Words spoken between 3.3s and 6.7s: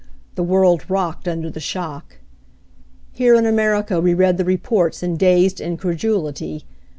in America we read the reports in dazed incredulity.